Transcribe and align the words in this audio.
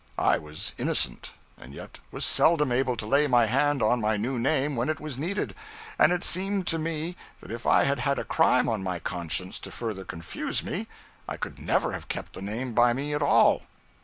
I 0.17 0.39
was 0.39 0.73
innocent; 0.79 1.29
and 1.59 1.75
yet 1.75 1.99
was 2.09 2.25
seldom 2.25 2.71
able 2.71 2.97
to 2.97 3.05
lay 3.05 3.27
my 3.27 3.45
hand 3.45 3.83
on 3.83 4.01
my 4.01 4.17
new 4.17 4.39
name 4.39 4.75
when 4.75 4.89
it 4.89 4.99
was 4.99 5.19
needed; 5.19 5.53
and 5.99 6.11
it 6.11 6.23
seemed 6.23 6.65
to 6.65 6.79
me 6.79 7.15
that 7.39 7.51
if 7.51 7.67
I 7.67 7.83
had 7.83 7.99
had 7.99 8.17
a 8.17 8.23
crime 8.23 8.67
on 8.67 8.81
my 8.81 8.97
conscience 8.97 9.59
to 9.59 9.69
further 9.69 10.03
confuse 10.03 10.63
me, 10.63 10.87
I 11.27 11.37
could 11.37 11.59
never 11.59 11.91
have 11.91 12.07
kept 12.07 12.33
the 12.33 12.41
name 12.41 12.73
by 12.73 12.93
me 12.93 13.13
at 13.13 13.21
all. 13.21 13.61